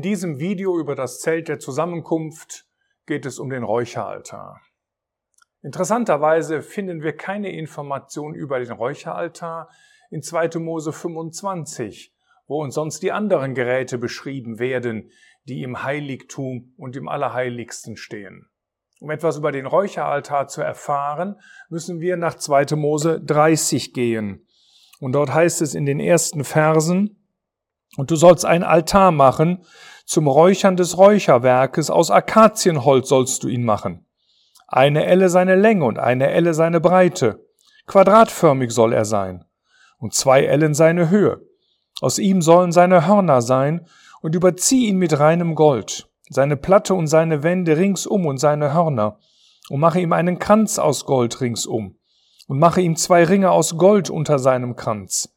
[0.00, 2.64] In diesem Video über das Zelt der Zusammenkunft
[3.04, 4.62] geht es um den Räucheraltar.
[5.62, 9.68] Interessanterweise finden wir keine Information über den Räucheraltar
[10.10, 10.58] in 2.
[10.58, 12.14] Mose 25,
[12.46, 15.10] wo uns sonst die anderen Geräte beschrieben werden,
[15.44, 18.48] die im Heiligtum und im Allerheiligsten stehen.
[19.00, 22.74] Um etwas über den Räucheraltar zu erfahren, müssen wir nach 2.
[22.74, 24.46] Mose 30 gehen.
[24.98, 27.19] Und dort heißt es in den ersten Versen,
[27.96, 29.64] und du sollst einen Altar machen,
[30.06, 34.06] zum Räuchern des Räucherwerkes, aus Akazienholz sollst du ihn machen.
[34.66, 37.46] Eine Elle seine Länge und eine Elle seine Breite.
[37.86, 39.44] Quadratförmig soll er sein.
[39.98, 41.40] Und zwei Ellen seine Höhe.
[42.00, 43.86] Aus ihm sollen seine Hörner sein,
[44.22, 49.18] und überzieh ihn mit reinem Gold, seine Platte und seine Wände ringsum und seine Hörner,
[49.68, 51.98] und mache ihm einen Kranz aus Gold ringsum,
[52.46, 55.34] und mache ihm zwei Ringe aus Gold unter seinem Kranz.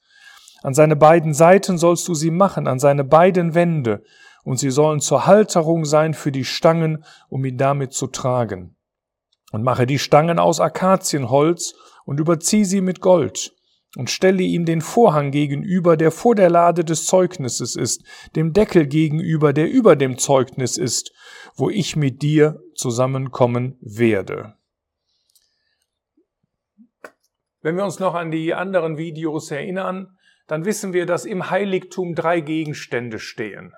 [0.63, 4.01] An seine beiden Seiten sollst du sie machen, an seine beiden Wände,
[4.45, 8.75] und sie sollen zur Halterung sein für die Stangen, um ihn damit zu tragen.
[9.51, 13.53] Und mache die Stangen aus Akazienholz und überzieh sie mit Gold
[13.97, 18.03] und stelle ihm den Vorhang gegenüber, der vor der Lade des Zeugnisses ist,
[18.35, 21.11] dem Deckel gegenüber, der über dem Zeugnis ist,
[21.55, 24.55] wo ich mit dir zusammenkommen werde.
[27.61, 32.15] Wenn wir uns noch an die anderen Videos erinnern, dann wissen wir, dass im Heiligtum
[32.15, 33.73] drei Gegenstände stehen.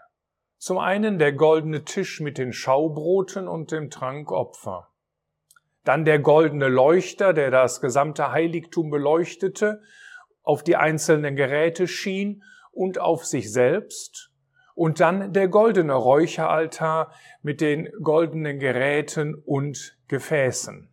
[0.57, 4.89] Zum einen der goldene Tisch mit den Schaubroten und dem Trankopfer.
[5.83, 9.81] Dann der goldene Leuchter, der das gesamte Heiligtum beleuchtete,
[10.41, 14.31] auf die einzelnen Geräte schien und auf sich selbst.
[14.73, 20.91] Und dann der goldene Räucheraltar mit den goldenen Geräten und Gefäßen.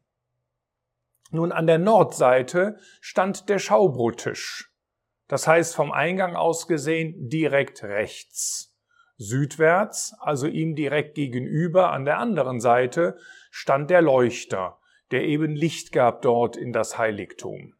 [1.31, 4.72] Nun an der Nordseite stand der Schaubrottisch.
[5.33, 8.77] Das heißt vom Eingang aus gesehen direkt rechts.
[9.17, 13.17] Südwärts, also ihm direkt gegenüber an der anderen Seite,
[13.51, 14.79] stand der Leuchter,
[15.11, 17.73] der eben Licht gab dort in das Heiligtum.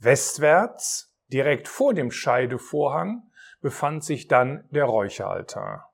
[0.00, 3.30] Westwärts, direkt vor dem Scheidevorhang,
[3.60, 5.87] befand sich dann der Räucheraltar.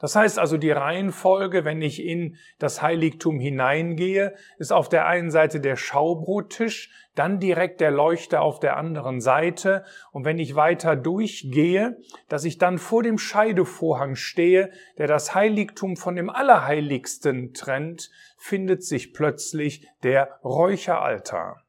[0.00, 5.30] Das heißt also, die Reihenfolge, wenn ich in das Heiligtum hineingehe, ist auf der einen
[5.30, 10.96] Seite der Schaubrottisch, dann direkt der Leuchter auf der anderen Seite und wenn ich weiter
[10.96, 18.10] durchgehe, dass ich dann vor dem Scheidevorhang stehe, der das Heiligtum von dem Allerheiligsten trennt,
[18.38, 21.62] findet sich plötzlich der Räucheraltar.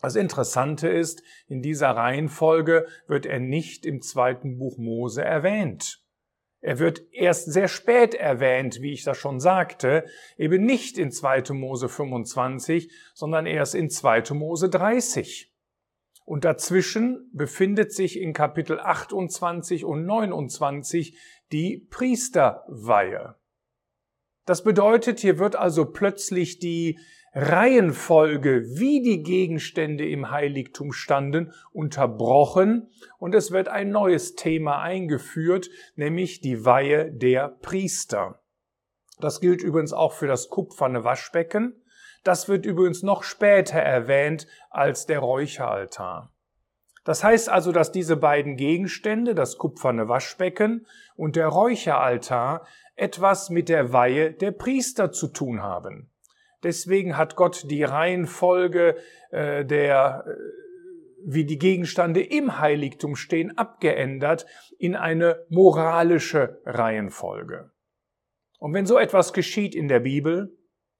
[0.00, 6.05] Das Interessante ist, in dieser Reihenfolge wird er nicht im zweiten Buch Mose erwähnt.
[6.60, 10.06] Er wird erst sehr spät erwähnt, wie ich das schon sagte,
[10.36, 11.52] eben nicht in 2.
[11.52, 14.34] Mose 25, sondern erst in 2.
[14.34, 15.52] Mose 30.
[16.24, 21.16] Und dazwischen befindet sich in Kapitel 28 und 29
[21.52, 23.36] die Priesterweihe.
[24.44, 26.98] Das bedeutet, hier wird also plötzlich die
[27.38, 32.88] Reihenfolge, wie die Gegenstände im Heiligtum standen, unterbrochen
[33.18, 38.40] und es wird ein neues Thema eingeführt, nämlich die Weihe der Priester.
[39.20, 41.82] Das gilt übrigens auch für das kupferne Waschbecken.
[42.24, 46.32] Das wird übrigens noch später erwähnt als der Räucheraltar.
[47.04, 50.86] Das heißt also, dass diese beiden Gegenstände, das kupferne Waschbecken
[51.16, 56.10] und der Räucheraltar, etwas mit der Weihe der Priester zu tun haben.
[56.66, 58.96] Deswegen hat Gott die Reihenfolge
[59.30, 60.32] äh, der, äh,
[61.24, 64.46] wie die Gegenstände im Heiligtum stehen, abgeändert
[64.76, 67.70] in eine moralische Reihenfolge.
[68.58, 70.58] Und wenn so etwas geschieht in der Bibel,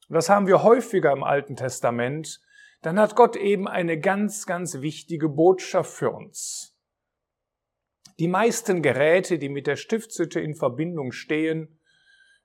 [0.08, 2.40] das haben wir häufiger im Alten Testament,
[2.82, 6.76] dann hat Gott eben eine ganz, ganz wichtige Botschaft für uns.
[8.20, 11.75] Die meisten Geräte, die mit der Stiftshütte in Verbindung stehen,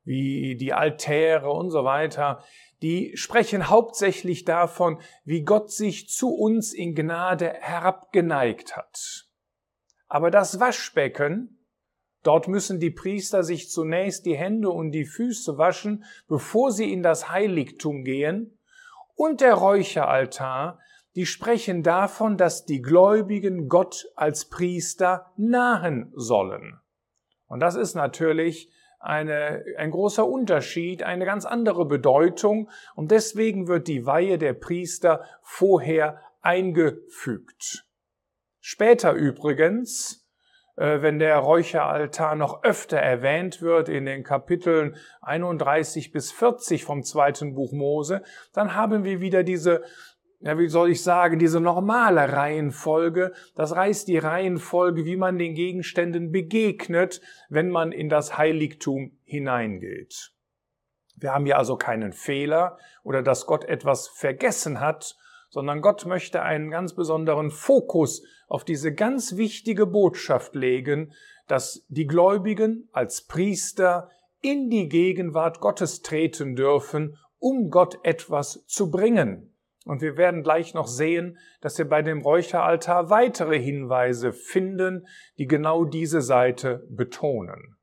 [0.03, 2.43] wie die Altäre und so weiter,
[2.81, 9.27] die sprechen hauptsächlich davon, wie Gott sich zu uns in Gnade herabgeneigt hat.
[10.07, 11.65] Aber das Waschbecken,
[12.23, 17.03] dort müssen die Priester sich zunächst die Hände und die Füße waschen, bevor sie in
[17.03, 18.57] das Heiligtum gehen,
[19.15, 20.79] und der Räucheraltar,
[21.15, 26.79] die sprechen davon, dass die Gläubigen Gott als Priester nahen sollen.
[27.47, 28.71] Und das ist natürlich
[29.01, 35.25] eine, ein großer Unterschied, eine ganz andere Bedeutung und deswegen wird die Weihe der Priester
[35.41, 37.85] vorher eingefügt.
[38.59, 40.27] Später übrigens,
[40.75, 47.03] äh, wenn der Räucheraltar noch öfter erwähnt wird in den Kapiteln 31 bis 40 vom
[47.03, 49.83] zweiten Buch Mose, dann haben wir wieder diese
[50.41, 55.53] ja, wie soll ich sagen, diese normale Reihenfolge, das reißt die Reihenfolge, wie man den
[55.53, 60.31] Gegenständen begegnet, wenn man in das Heiligtum hineingeht.
[61.15, 65.15] Wir haben hier also keinen Fehler oder dass Gott etwas vergessen hat,
[65.49, 71.13] sondern Gott möchte einen ganz besonderen Fokus auf diese ganz wichtige Botschaft legen,
[71.47, 74.09] dass die Gläubigen als Priester
[74.41, 79.50] in die Gegenwart Gottes treten dürfen, um Gott etwas zu bringen.
[79.85, 85.07] Und wir werden gleich noch sehen, dass wir bei dem Räucheraltar weitere Hinweise finden,
[85.37, 87.77] die genau diese Seite betonen.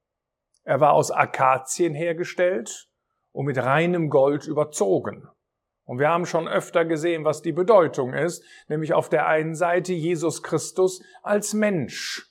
[0.62, 2.88] Er war aus Akazien hergestellt
[3.32, 5.28] und mit reinem Gold überzogen.
[5.84, 9.94] Und wir haben schon öfter gesehen, was die Bedeutung ist, nämlich auf der einen Seite
[9.94, 12.27] Jesus Christus als Mensch.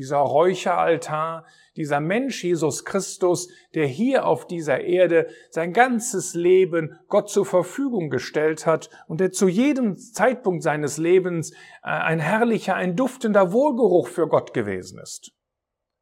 [0.00, 1.44] Dieser Räucheraltar,
[1.76, 8.08] dieser Mensch Jesus Christus, der hier auf dieser Erde sein ganzes Leben Gott zur Verfügung
[8.08, 14.08] gestellt hat und der zu jedem Zeitpunkt seines Lebens äh, ein herrlicher, ein duftender Wohlgeruch
[14.08, 15.32] für Gott gewesen ist.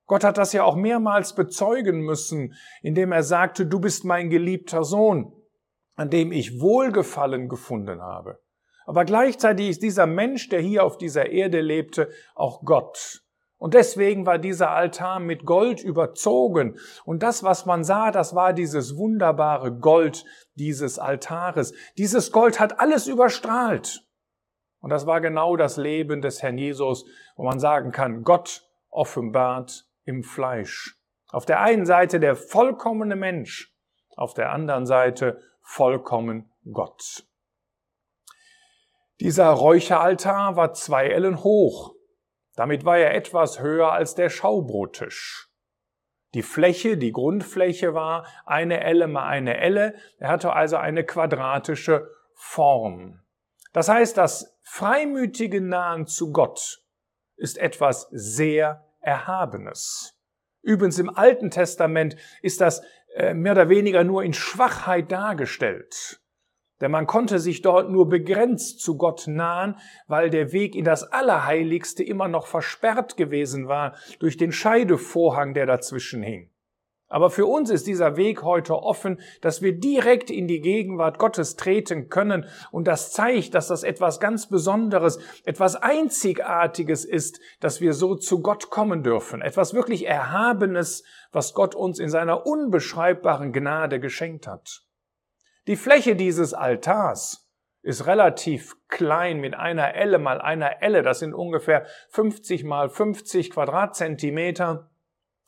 [0.07, 4.85] Gott hat das ja auch mehrmals bezeugen müssen, indem er sagte, du bist mein geliebter
[4.85, 5.35] Sohn
[5.99, 8.39] an dem ich Wohlgefallen gefunden habe.
[8.87, 13.25] Aber gleichzeitig ist dieser Mensch, der hier auf dieser Erde lebte, auch Gott.
[13.59, 16.79] Und deswegen war dieser Altar mit Gold überzogen.
[17.05, 20.25] Und das, was man sah, das war dieses wunderbare Gold
[20.55, 21.75] dieses Altares.
[21.99, 24.05] Dieses Gold hat alles überstrahlt.
[24.81, 27.05] Und das war genau das Leben des Herrn Jesus,
[27.37, 30.97] wo man sagen kann, Gott offenbart im Fleisch.
[31.31, 33.75] Auf der einen Seite der vollkommene Mensch,
[34.17, 37.27] auf der anderen Seite vollkommen Gott.
[39.21, 41.98] Dieser Räucheraltar war zwei Ellen hoch.
[42.59, 45.49] Damit war er etwas höher als der Schaubrottisch.
[46.35, 49.95] Die Fläche, die Grundfläche war eine Elle mal eine Elle.
[50.19, 53.21] Er hatte also eine quadratische Form.
[53.73, 56.83] Das heißt, das freimütige Nahen zu Gott
[57.37, 60.19] ist etwas sehr Erhabenes.
[60.61, 62.83] Übrigens im Alten Testament ist das
[63.15, 66.21] äh, mehr oder weniger nur in Schwachheit dargestellt.
[66.81, 69.77] Denn man konnte sich dort nur begrenzt zu Gott nahen,
[70.07, 75.67] weil der Weg in das Allerheiligste immer noch versperrt gewesen war durch den Scheidevorhang, der
[75.67, 76.51] dazwischen hing.
[77.11, 81.57] Aber für uns ist dieser Weg heute offen, dass wir direkt in die Gegenwart Gottes
[81.57, 82.45] treten können.
[82.71, 88.43] Und das zeigt, dass das etwas ganz Besonderes, etwas Einzigartiges ist, dass wir so zu
[88.43, 89.41] Gott kommen dürfen.
[89.41, 91.03] Etwas wirklich Erhabenes,
[91.33, 94.83] was Gott uns in seiner unbeschreibbaren Gnade geschenkt hat.
[95.69, 97.47] Die Fläche dieses Altars
[97.83, 101.03] ist relativ klein mit einer Elle mal einer Elle.
[101.03, 104.91] Das sind ungefähr 50 mal 50 Quadratzentimeter.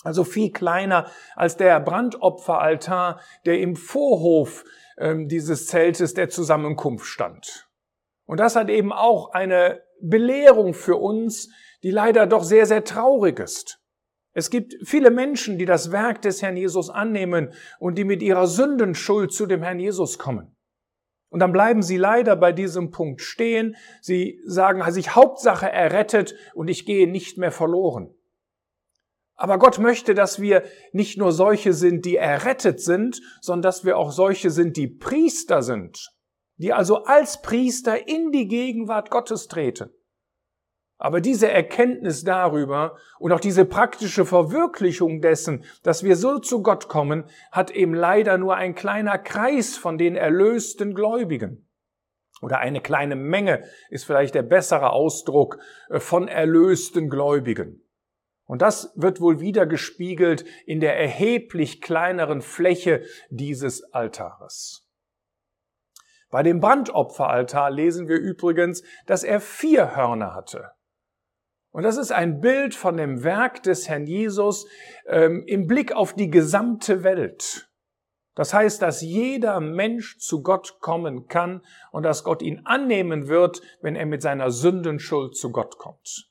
[0.04, 4.64] Also viel kleiner als der Brandopferaltar, der im Vorhof
[4.98, 7.70] ähm, dieses Zeltes der Zusammenkunft stand.
[8.26, 11.48] Und das hat eben auch eine Belehrung für uns,
[11.82, 13.79] die leider doch sehr, sehr traurig ist.
[14.32, 18.46] Es gibt viele Menschen, die das Werk des Herrn Jesus annehmen und die mit ihrer
[18.46, 20.56] Sündenschuld zu dem Herrn Jesus kommen.
[21.30, 23.76] Und dann bleiben sie leider bei diesem Punkt stehen.
[24.00, 28.14] Sie sagen sich Hauptsache errettet und ich gehe nicht mehr verloren.
[29.34, 33.96] Aber Gott möchte, dass wir nicht nur solche sind, die errettet sind, sondern dass wir
[33.96, 36.10] auch solche sind, die Priester sind,
[36.56, 39.90] die also als Priester in die Gegenwart Gottes treten.
[41.02, 46.88] Aber diese Erkenntnis darüber und auch diese praktische Verwirklichung dessen, dass wir so zu Gott
[46.88, 51.66] kommen, hat eben leider nur ein kleiner Kreis von den erlösten Gläubigen.
[52.42, 57.82] Oder eine kleine Menge ist vielleicht der bessere Ausdruck äh, von erlösten Gläubigen.
[58.44, 64.86] Und das wird wohl wieder gespiegelt in der erheblich kleineren Fläche dieses Altares.
[66.30, 70.72] Bei dem Brandopferaltar lesen wir übrigens, dass er vier Hörner hatte.
[71.72, 74.66] Und das ist ein Bild von dem Werk des Herrn Jesus
[75.06, 77.70] ähm, im Blick auf die gesamte Welt.
[78.34, 81.62] Das heißt, dass jeder Mensch zu Gott kommen kann
[81.92, 86.30] und dass Gott ihn annehmen wird, wenn er mit seiner Sündenschuld zu Gott kommt.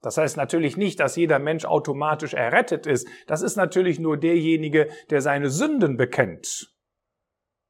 [0.00, 3.08] Das heißt natürlich nicht, dass jeder Mensch automatisch errettet ist.
[3.26, 6.72] Das ist natürlich nur derjenige, der seine Sünden bekennt.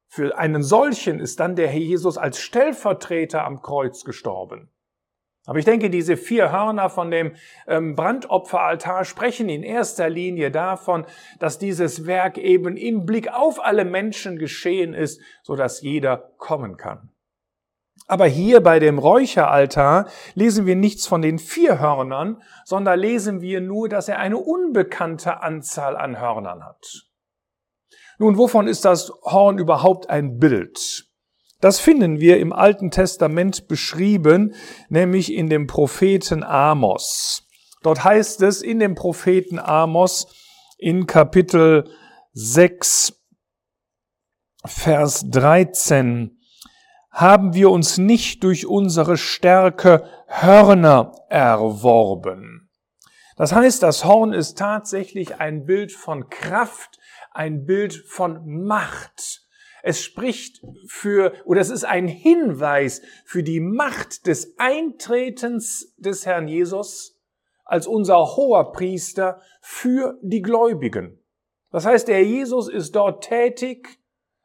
[0.07, 4.71] Für einen solchen ist dann der Herr Jesus als Stellvertreter am Kreuz gestorben.
[5.49, 7.33] Aber ich denke, diese vier Hörner von dem
[7.65, 11.07] ähm, Brandopferaltar sprechen in erster Linie davon,
[11.39, 16.77] dass dieses Werk eben im Blick auf alle Menschen geschehen ist, so dass jeder kommen
[16.77, 17.09] kann.
[18.05, 23.59] Aber hier bei dem Räucheraltar lesen wir nichts von den vier Hörnern, sondern lesen wir
[23.59, 27.07] nur, dass er eine unbekannte Anzahl an Hörnern hat.
[28.19, 31.08] Nun, wovon ist das Horn überhaupt ein Bild?
[31.61, 34.55] Das finden wir im Alten Testament beschrieben,
[34.87, 37.47] nämlich in dem Propheten Amos.
[37.83, 40.27] Dort heißt es in dem Propheten Amos
[40.77, 41.89] in Kapitel
[42.31, 43.13] 6,
[44.65, 46.37] Vers 13,
[47.11, 52.69] haben wir uns nicht durch unsere Stärke Hörner erworben.
[53.35, 56.99] Das heißt, das Horn ist tatsächlich ein Bild von Kraft,
[57.31, 59.48] ein Bild von Macht.
[59.83, 66.47] Es spricht für, oder es ist ein Hinweis für die Macht des Eintretens des Herrn
[66.47, 67.17] Jesus
[67.65, 71.19] als unser hoher Priester für die Gläubigen.
[71.71, 73.99] Das heißt, der Jesus ist dort tätig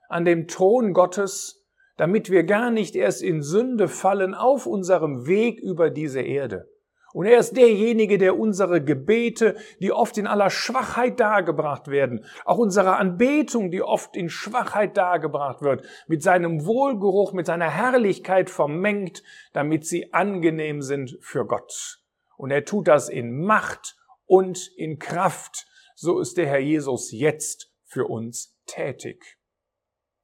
[0.08, 1.64] an dem Thron Gottes,
[1.96, 6.68] damit wir gar nicht erst in Sünde fallen auf unserem Weg über diese Erde.
[7.14, 12.58] Und er ist derjenige, der unsere Gebete, die oft in aller Schwachheit dargebracht werden, auch
[12.58, 19.22] unsere Anbetung, die oft in Schwachheit dargebracht wird, mit seinem Wohlgeruch, mit seiner Herrlichkeit vermengt,
[19.52, 22.00] damit sie angenehm sind für Gott.
[22.36, 25.68] Und er tut das in Macht und in Kraft.
[25.94, 29.38] So ist der Herr Jesus jetzt für uns tätig.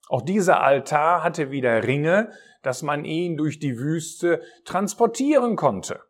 [0.08, 2.32] Auch dieser Altar hatte wieder Ringe,
[2.64, 6.00] dass man ihn durch die Wüste transportieren konnte.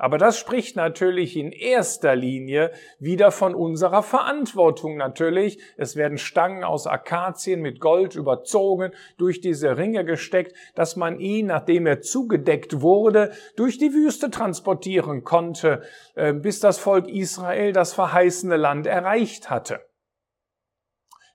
[0.00, 5.58] Aber das spricht natürlich in erster Linie wieder von unserer Verantwortung natürlich.
[5.76, 11.48] Es werden Stangen aus Akazien mit Gold überzogen, durch diese Ringe gesteckt, dass man ihn,
[11.48, 15.82] nachdem er zugedeckt wurde, durch die Wüste transportieren konnte,
[16.14, 19.80] äh, bis das Volk Israel das verheißene Land erreicht hatte.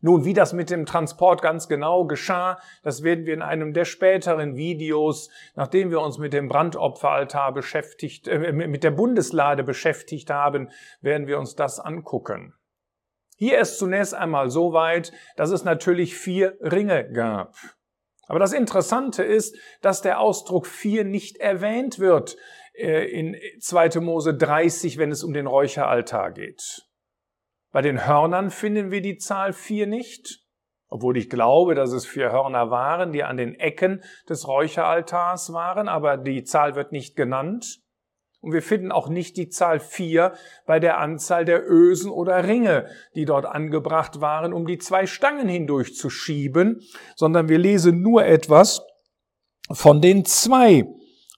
[0.01, 3.85] Nun, wie das mit dem Transport ganz genau geschah, das werden wir in einem der
[3.85, 10.69] späteren Videos, nachdem wir uns mit dem Brandopferaltar beschäftigt, äh, mit der Bundeslade beschäftigt haben,
[11.01, 12.53] werden wir uns das angucken.
[13.37, 17.55] Hier ist zunächst einmal so weit, dass es natürlich vier Ringe gab.
[18.27, 22.37] Aber das Interessante ist, dass der Ausdruck vier nicht erwähnt wird
[22.73, 23.99] äh, in 2.
[23.99, 26.85] Mose 30, wenn es um den Räucheraltar geht.
[27.75, 30.45] Bei den Hörnern finden wir die Zahl vier nicht,
[30.87, 35.89] obwohl ich glaube, dass es vier Hörner waren, die an den Ecken des Räucheraltars waren,
[35.89, 37.81] aber die Zahl wird nicht genannt.
[38.39, 42.87] Und wir finden auch nicht die Zahl vier bei der Anzahl der Ösen oder Ringe,
[43.13, 46.79] die dort angebracht waren, um die zwei Stangen hindurch zu schieben,
[47.17, 48.87] sondern wir lesen nur etwas
[49.69, 50.85] von den zwei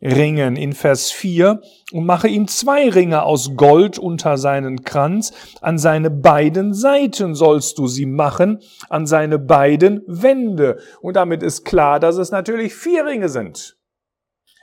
[0.01, 1.61] Ringen in Vers 4
[1.91, 5.33] und mache ihm zwei Ringe aus Gold unter seinen Kranz.
[5.61, 10.79] An seine beiden Seiten sollst du sie machen, an seine beiden Wände.
[11.01, 13.77] Und damit ist klar, dass es natürlich vier Ringe sind.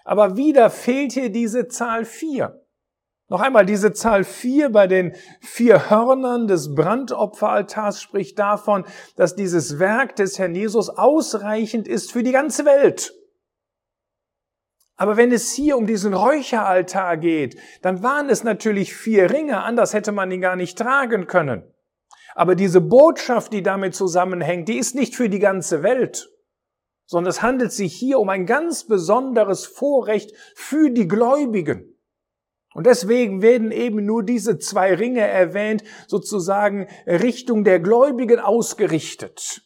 [0.05, 2.61] Aber wieder fehlt hier diese Zahl vier.
[3.29, 8.85] Noch einmal, diese Zahl vier bei den vier Hörnern des Brandopferaltars spricht davon,
[9.17, 13.14] dass dieses Werk des Herrn Jesus ausreichend ist für die ganze Welt.
[14.97, 19.93] Aber wenn es hier um diesen Räucheraltar geht, dann waren es natürlich vier Ringe, anders
[19.93, 21.65] hätte man ihn gar nicht tragen können.
[22.35, 26.31] Aber diese Botschaft, die damit zusammenhängt, die ist nicht für die ganze Welt,
[27.07, 31.95] sondern es handelt sich hier um ein ganz besonderes Vorrecht für die Gläubigen.
[32.75, 39.63] Und deswegen werden eben nur diese zwei Ringe erwähnt, sozusagen Richtung der Gläubigen ausgerichtet.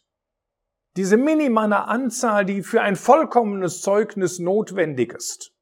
[0.98, 5.52] Diese minimale Anzahl, die für ein vollkommenes Zeugnis notwendig ist.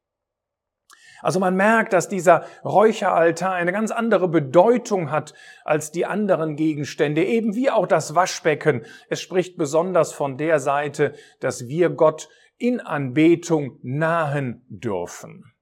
[1.21, 7.23] Also man merkt, dass dieser Räucheraltar eine ganz andere Bedeutung hat als die anderen Gegenstände,
[7.23, 8.83] eben wie auch das Waschbecken.
[9.09, 15.53] Es spricht besonders von der Seite, dass wir Gott in Anbetung nahen dürfen.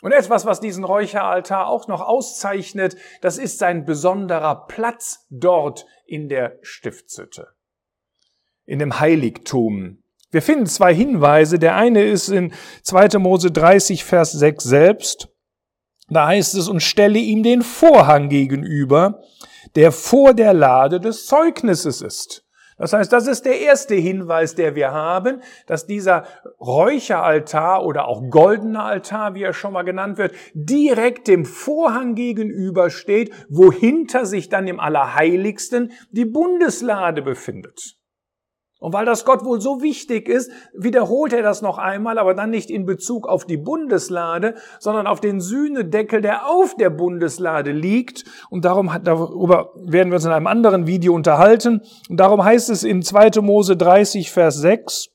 [0.00, 6.30] Und etwas, was diesen Räucheraltar auch noch auszeichnet, das ist sein besonderer Platz dort in
[6.30, 7.53] der Stiftshütte
[8.66, 9.98] in dem Heiligtum.
[10.30, 11.58] Wir finden zwei Hinweise.
[11.58, 12.52] Der eine ist in
[12.82, 13.18] 2.
[13.18, 15.28] Mose 30, Vers 6 selbst.
[16.08, 19.22] Da heißt es, und stelle ihm den Vorhang gegenüber,
[19.76, 22.44] der vor der Lade des Zeugnisses ist.
[22.76, 26.24] Das heißt, das ist der erste Hinweis, der wir haben, dass dieser
[26.60, 32.90] Räucheraltar oder auch goldener Altar, wie er schon mal genannt wird, direkt dem Vorhang gegenüber
[32.90, 37.96] steht, wohinter sich dann im Allerheiligsten die Bundeslade befindet.
[38.80, 42.50] Und weil das Gott wohl so wichtig ist, wiederholt er das noch einmal, aber dann
[42.50, 48.24] nicht in Bezug auf die Bundeslade, sondern auf den Sühnedeckel, der auf der Bundeslade liegt.
[48.50, 51.82] Und darum, darüber werden wir uns in einem anderen Video unterhalten.
[52.10, 53.40] Und darum heißt es in 2.
[53.40, 55.08] Mose 30, Vers 6,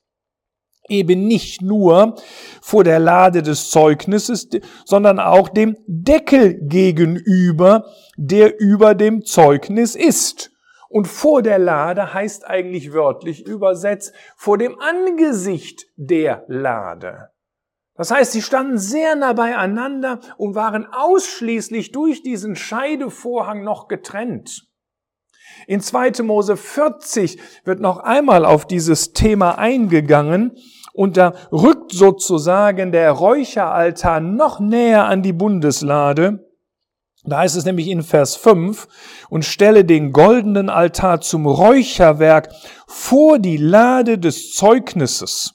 [0.88, 2.16] eben nicht nur
[2.62, 4.50] vor der Lade des Zeugnisses,
[4.86, 7.86] sondern auch dem Deckel gegenüber,
[8.18, 10.52] der über dem Zeugnis ist.
[10.90, 17.30] Und vor der Lade heißt eigentlich wörtlich übersetzt vor dem Angesicht der Lade.
[17.94, 24.68] Das heißt, sie standen sehr nah beieinander und waren ausschließlich durch diesen Scheidevorhang noch getrennt.
[25.68, 26.24] In 2.
[26.24, 30.58] Mose 40 wird noch einmal auf dieses Thema eingegangen
[30.94, 36.49] und da rückt sozusagen der Räucheraltar noch näher an die Bundeslade.
[37.26, 38.88] Da heißt es nämlich in Vers 5,
[39.30, 42.50] und stelle den goldenen Altar zum Räucherwerk
[42.88, 45.54] vor die Lade des Zeugnisses.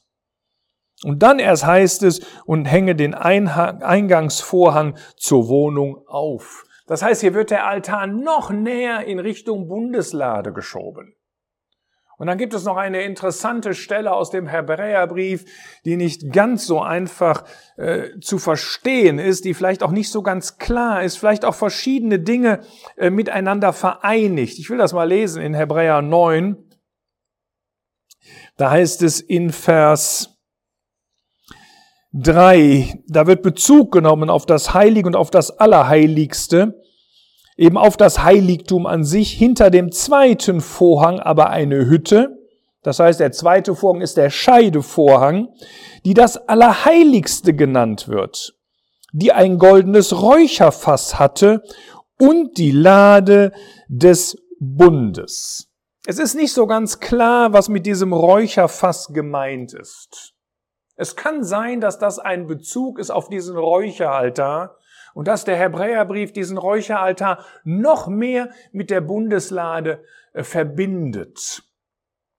[1.04, 6.64] Und dann erst heißt es, und hänge den Eingangsvorhang zur Wohnung auf.
[6.87, 11.14] Das heißt, hier wird der Altar noch näher in Richtung Bundeslade geschoben.
[12.16, 15.44] Und dann gibt es noch eine interessante Stelle aus dem Hebräerbrief,
[15.85, 17.44] die nicht ganz so einfach
[17.76, 22.21] äh, zu verstehen ist, die vielleicht auch nicht so ganz klar ist, vielleicht auch verschiedene
[22.21, 22.61] Dinge
[22.97, 24.59] äh, miteinander vereinigt.
[24.59, 26.56] Ich will das mal lesen in Hebräer 9.
[28.56, 30.38] Da heißt es in Vers
[32.12, 36.80] 3, da wird Bezug genommen auf das Heilige und auf das Allerheiligste
[37.56, 42.38] eben auf das Heiligtum an sich, hinter dem zweiten Vorhang aber eine Hütte,
[42.84, 45.49] das heißt, der zweite Vorhang ist der Scheidevorhang,
[46.04, 48.54] die das Allerheiligste genannt wird,
[49.12, 51.62] die ein goldenes Räucherfass hatte
[52.20, 53.52] und die Lade
[53.88, 55.70] des Bundes.
[56.06, 60.34] Es ist nicht so ganz klar, was mit diesem Räucherfass gemeint ist.
[60.96, 64.76] Es kann sein, dass das ein Bezug ist auf diesen Räucheraltar,
[65.14, 71.62] und dass der Hebräerbrief diesen Räucheraltar noch mehr mit der Bundeslade äh, verbindet.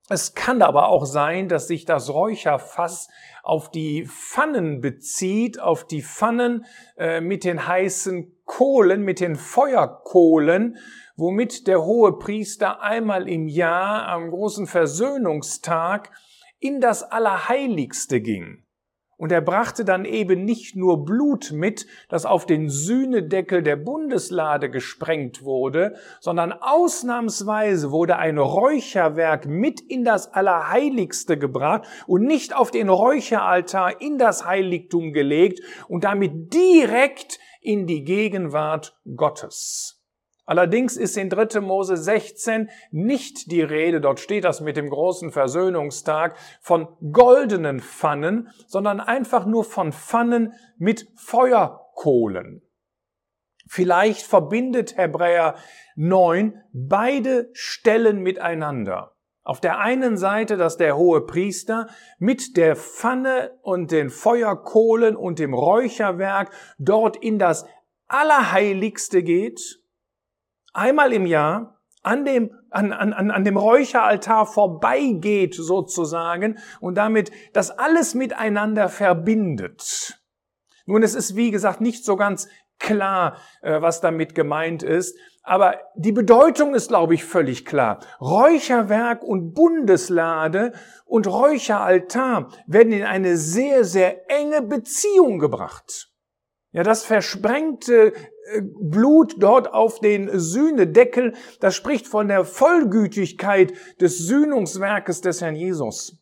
[0.08, 3.08] Es kann aber auch sein, dass sich das Räucherfass
[3.42, 6.64] auf die Pfannen bezieht, auf die Pfannen
[6.96, 10.76] äh, mit den heißen Kohlen, mit den Feuerkohlen,
[11.16, 16.12] womit der hohe Priester einmal im Jahr am großen Versöhnungstag
[16.60, 18.65] in das Allerheiligste ging.
[19.18, 24.70] Und er brachte dann eben nicht nur Blut mit, das auf den Sühnedeckel der Bundeslade
[24.70, 32.70] gesprengt wurde, sondern ausnahmsweise wurde ein Räucherwerk mit in das Allerheiligste gebracht und nicht auf
[32.70, 39.95] den Räucheraltar in das Heiligtum gelegt und damit direkt in die Gegenwart Gottes.
[40.46, 41.60] Allerdings ist in 3.
[41.60, 48.48] Mose 16 nicht die Rede, dort steht das mit dem großen Versöhnungstag, von goldenen Pfannen,
[48.68, 52.62] sondern einfach nur von Pfannen mit Feuerkohlen.
[53.68, 55.56] Vielleicht verbindet Hebräer
[55.96, 59.16] 9 beide Stellen miteinander.
[59.42, 65.40] Auf der einen Seite, dass der hohe Priester mit der Pfanne und den Feuerkohlen und
[65.40, 67.66] dem Räucherwerk dort in das
[68.06, 69.80] Allerheiligste geht
[70.76, 77.76] einmal im Jahr an dem, an, an, an dem Räucheraltar vorbeigeht sozusagen und damit das
[77.76, 80.20] alles miteinander verbindet.
[80.84, 85.80] Nun, es ist wie gesagt nicht so ganz klar, äh, was damit gemeint ist, aber
[85.96, 88.00] die Bedeutung ist, glaube ich, völlig klar.
[88.20, 90.72] Räucherwerk und Bundeslade
[91.04, 96.15] und Räucheraltar werden in eine sehr, sehr enge Beziehung gebracht.
[96.76, 104.18] Ja, das versprengte äh, Blut dort auf den Sühnedeckel, das spricht von der Vollgütigkeit des
[104.18, 106.18] Sühnungswerkes des Herrn Jesus.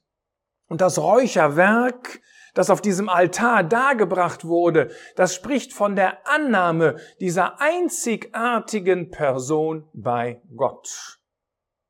[0.69, 2.21] Und das Räucherwerk,
[2.55, 10.40] das auf diesem Altar dargebracht wurde, das spricht von der Annahme dieser einzigartigen Person bei
[10.55, 11.19] Gott.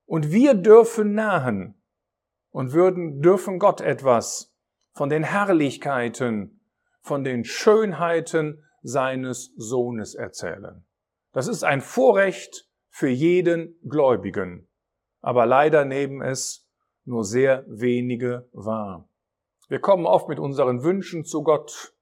[0.07, 1.75] Und wir dürfen nahen
[2.49, 4.55] und würden, dürfen Gott etwas
[4.95, 6.64] von den Herrlichkeiten
[7.05, 10.87] von den Schönheiten seines Sohnes erzählen.
[11.33, 14.69] Das ist ein Vorrecht für jeden Gläubigen,
[15.21, 16.67] aber leider nehmen es
[17.05, 19.07] nur sehr wenige wahr.
[19.69, 21.95] Wir kommen oft mit unseren Wünschen zu Gott,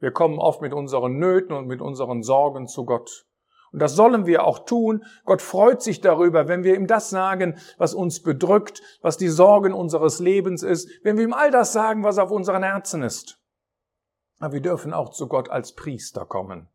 [0.00, 3.26] wir kommen oft mit unseren Nöten und mit unseren Sorgen zu Gott.
[3.72, 5.04] Und das sollen wir auch tun.
[5.24, 9.72] Gott freut sich darüber, wenn wir ihm das sagen, was uns bedrückt, was die Sorgen
[9.72, 13.39] unseres Lebens ist, wenn wir ihm all das sagen, was auf unseren Herzen ist.
[14.40, 16.68] Aber wir dürfen auch zu Gott als Priester kommen,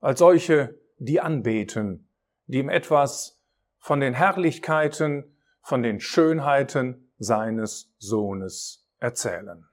[0.00, 2.08] als solche, die anbeten,
[2.46, 3.40] die ihm etwas
[3.78, 9.66] von den Herrlichkeiten, von den Schönheiten seines Sohnes erzählen.